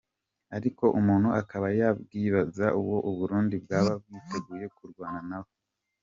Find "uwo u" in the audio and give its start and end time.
2.79-3.11